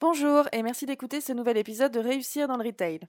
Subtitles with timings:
[0.00, 3.00] Bonjour et merci d'écouter ce nouvel épisode de Réussir dans le Retail.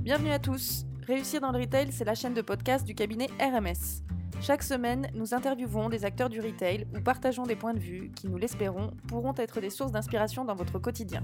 [0.00, 0.86] Bienvenue à tous.
[1.06, 4.02] Réussir dans le Retail, c'est la chaîne de podcast du cabinet RMS.
[4.40, 8.26] Chaque semaine, nous interviewons des acteurs du retail ou partageons des points de vue qui,
[8.26, 11.22] nous l'espérons, pourront être des sources d'inspiration dans votre quotidien.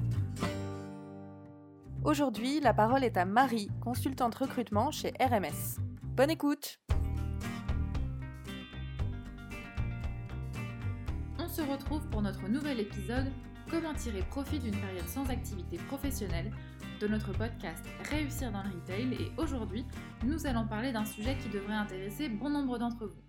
[2.05, 5.81] Aujourd'hui, la parole est à Marie, consultante recrutement chez RMS.
[6.15, 6.79] Bonne écoute
[11.53, 13.31] se retrouve pour notre nouvel épisode
[13.69, 16.51] Comment tirer profit d'une période sans activité professionnelle
[16.99, 19.85] de notre podcast Réussir dans le retail et aujourd'hui
[20.25, 23.23] nous allons parler d'un sujet qui devrait intéresser bon nombre d'entre vous.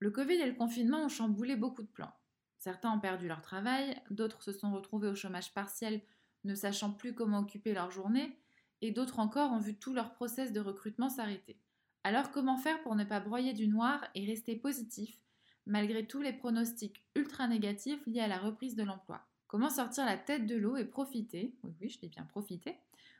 [0.00, 2.12] Le Covid et le confinement ont chamboulé beaucoup de plans.
[2.58, 6.02] Certains ont perdu leur travail, d'autres se sont retrouvés au chômage partiel
[6.42, 8.40] ne sachant plus comment occuper leur journée
[8.80, 11.60] et d'autres encore ont vu tout leur process de recrutement s'arrêter.
[12.02, 15.16] Alors comment faire pour ne pas broyer du noir et rester positif
[15.66, 19.26] malgré tous les pronostics ultra négatifs liés à la reprise de l'emploi.
[19.46, 22.76] Comment sortir la tête de l'eau et profiter, oui oui je dis bien profiter,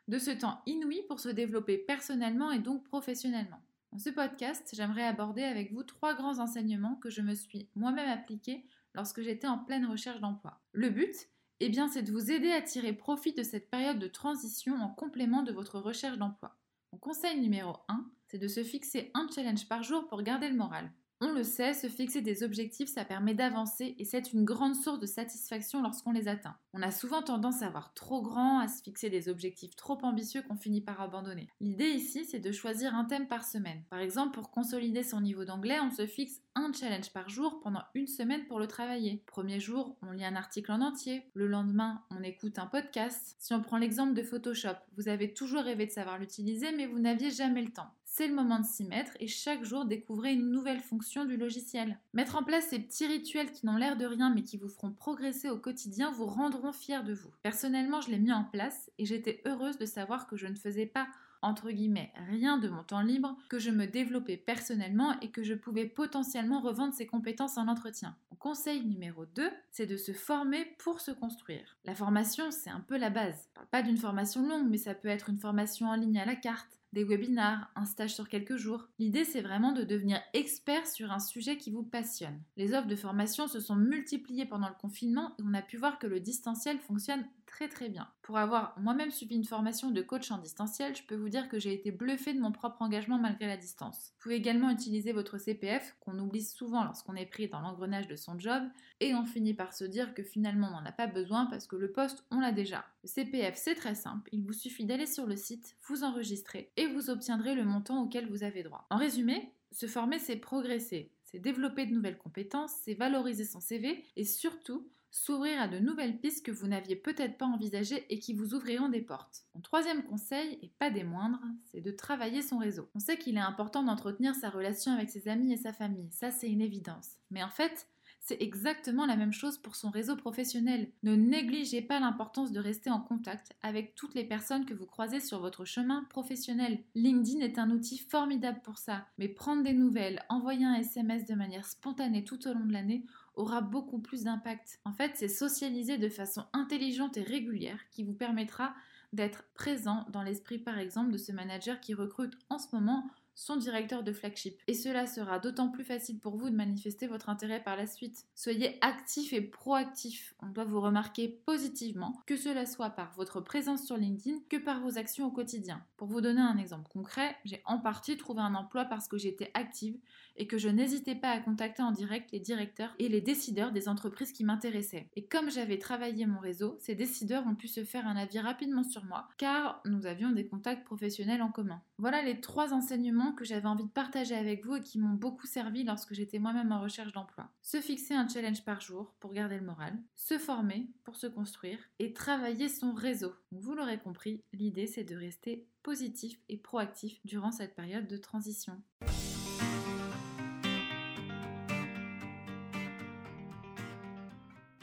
[0.09, 3.63] de ce temps inouï pour se développer personnellement et donc professionnellement?
[3.93, 8.11] Dans ce podcast, j'aimerais aborder avec vous trois grands enseignements que je me suis moi-même
[8.11, 10.61] appliqués lorsque j'étais en pleine recherche d'emploi.
[10.73, 11.15] Le but,
[11.61, 14.89] eh bien, c'est de vous aider à tirer profit de cette période de transition en
[14.89, 16.57] complément de votre recherche d'emploi.
[16.93, 20.57] Mon conseil numéro 1, c'est de se fixer un challenge par jour pour garder le
[20.57, 20.91] moral.
[21.21, 24.99] On le sait, se fixer des objectifs, ça permet d'avancer et c'est une grande source
[24.99, 26.57] de satisfaction lorsqu'on les atteint.
[26.73, 30.43] On a souvent tendance à avoir trop grand, à se fixer des objectifs trop ambitieux
[30.43, 31.49] qu'on finit par abandonner.
[31.61, 33.85] L'idée ici, c'est de choisir un thème par semaine.
[33.91, 37.83] Par exemple, pour consolider son niveau d'anglais, on se fixe un challenge par jour pendant
[37.95, 39.23] une semaine pour le travailler.
[39.27, 41.31] Premier jour, on lit un article en entier.
[41.35, 43.37] Le lendemain, on écoute un podcast.
[43.39, 46.99] Si on prend l'exemple de Photoshop, vous avez toujours rêvé de savoir l'utiliser, mais vous
[46.99, 50.49] n'aviez jamais le temps c'est le moment de s'y mettre et chaque jour découvrez une
[50.49, 51.99] nouvelle fonction du logiciel.
[52.13, 54.93] Mettre en place ces petits rituels qui n'ont l'air de rien mais qui vous feront
[54.93, 57.33] progresser au quotidien vous rendront fiers de vous.
[57.43, 60.87] Personnellement, je l'ai mis en place et j'étais heureuse de savoir que je ne faisais
[60.87, 61.09] pas
[61.45, 65.55] entre guillemets rien de mon temps libre, que je me développais personnellement et que je
[65.55, 68.17] pouvais potentiellement revendre ces compétences en entretien.
[68.31, 71.77] Mon conseil numéro 2, c'est de se former pour se construire.
[71.85, 73.49] La formation, c'est un peu la base.
[73.71, 76.79] pas d'une formation longue, mais ça peut être une formation en ligne à la carte,
[76.95, 78.89] des webinars, un stage sur quelques jours.
[78.99, 82.41] L'idée, c'est vraiment de devenir expert sur un sujet qui vous passionne.
[82.57, 85.99] Les offres de formation se sont multipliées pendant le confinement et on a pu voir
[85.99, 88.09] que le distanciel fonctionne très très bien.
[88.23, 91.61] Pour avoir moi-même suivi une formation de coach en distanciel, je peux vous dire que
[91.61, 94.11] j'ai été bluffée de mon propre engagement malgré la distance.
[94.11, 98.17] Vous pouvez également utiliser votre CPF, qu'on oublie souvent lorsqu'on est pris dans l'engrenage de
[98.17, 98.65] son job,
[98.99, 101.77] et on finit par se dire que finalement on n'en a pas besoin parce que
[101.77, 102.85] le poste, on l'a déjà.
[103.05, 106.89] Le CPF, c'est très simple, il vous suffit d'aller sur le site, vous enregistrer, et
[106.89, 108.85] vous obtiendrez le montant auquel vous avez droit.
[108.91, 114.05] En résumé, se former, c'est progresser, c'est développer de nouvelles compétences, c'est valoriser son CV,
[114.17, 118.35] et surtout, s'ouvrir à de nouvelles pistes que vous n'aviez peut-être pas envisagées et qui
[118.35, 119.45] vous ouvriront des portes.
[119.55, 122.91] Mon troisième conseil, et pas des moindres, c'est de travailler son réseau.
[122.97, 126.33] On sait qu'il est important d'entretenir sa relation avec ses amis et sa famille, ça
[126.33, 127.13] c'est une évidence.
[127.31, 127.87] Mais en fait,
[128.25, 130.91] c'est exactement la même chose pour son réseau professionnel.
[131.03, 135.21] Ne négligez pas l'importance de rester en contact avec toutes les personnes que vous croisez
[135.21, 136.83] sur votre chemin professionnel.
[136.95, 141.35] LinkedIn est un outil formidable pour ça, mais prendre des nouvelles, envoyer un SMS de
[141.35, 144.81] manière spontanée tout au long de l'année aura beaucoup plus d'impact.
[144.87, 148.75] En fait, c'est socialiser de façon intelligente et régulière qui vous permettra
[149.13, 153.57] d'être présent dans l'esprit par exemple de ce manager qui recrute en ce moment son
[153.57, 154.61] directeur de flagship.
[154.67, 158.27] Et cela sera d'autant plus facile pour vous de manifester votre intérêt par la suite.
[158.35, 160.35] Soyez actif et proactif.
[160.41, 164.81] On doit vous remarquer positivement, que cela soit par votre présence sur LinkedIn que par
[164.81, 165.85] vos actions au quotidien.
[165.97, 169.51] Pour vous donner un exemple concret, j'ai en partie trouvé un emploi parce que j'étais
[169.55, 169.97] active
[170.37, 173.89] et que je n'hésitais pas à contacter en direct les directeurs et les décideurs des
[173.89, 175.09] entreprises qui m'intéressaient.
[175.15, 178.83] Et comme j'avais travaillé mon réseau, ces décideurs ont pu se faire un avis rapidement
[178.83, 181.81] sur moi car nous avions des contacts professionnels en commun.
[181.99, 185.47] Voilà les trois enseignements que j'avais envie de partager avec vous et qui m'ont beaucoup
[185.47, 187.49] servi lorsque j'étais moi-même en recherche d'emploi.
[187.63, 191.79] Se fixer un challenge par jour pour garder le moral, se former pour se construire
[191.99, 193.33] et travailler son réseau.
[193.53, 198.81] Vous l'aurez compris, l'idée c'est de rester positif et proactif durant cette période de transition.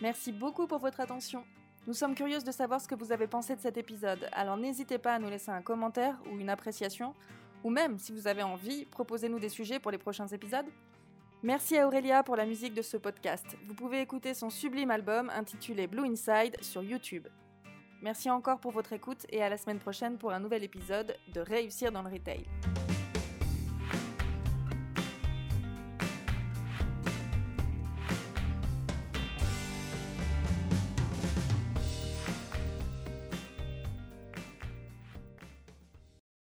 [0.02, 1.44] Merci beaucoup pour votre attention.
[1.88, 5.00] Nous sommes curieuses de savoir ce que vous avez pensé de cet épisode, alors n'hésitez
[5.00, 7.16] pas à nous laisser un commentaire ou une appréciation
[7.64, 10.66] ou même, si vous avez envie, proposez-nous des sujets pour les prochains épisodes.
[11.44, 13.58] Merci à Aurélia pour la musique de ce podcast.
[13.68, 17.28] Vous pouvez écouter son sublime album intitulé Blue Inside sur YouTube.
[18.02, 21.42] Merci encore pour votre écoute et à la semaine prochaine pour un nouvel épisode de
[21.42, 22.46] Réussir dans le Retail.